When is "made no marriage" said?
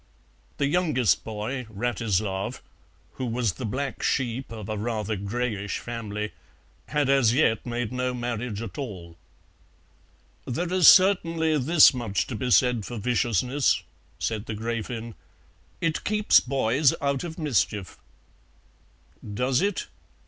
7.67-8.63